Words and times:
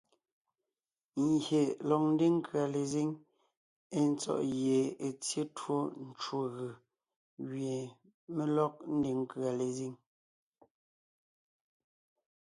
Ngyè 1.29 1.63
lɔg 1.89 2.03
ńdiŋ 2.11 2.33
nkʉ̀a 2.39 2.63
lezíŋ 2.73 3.09
èe 3.97 4.07
tsɔ̀ʼ 4.19 4.41
gie 4.59 4.79
è 5.07 5.09
tsyé 5.23 5.41
twó 5.57 5.75
ncwò 6.07 6.41
gʉ̀ 6.55 6.71
gẅie 7.47 7.79
mé 8.35 8.43
lɔg 8.55 8.73
ńdiŋ 8.97 9.17
nkʉ̀a 9.25 9.51
lezíŋ. 9.59 9.93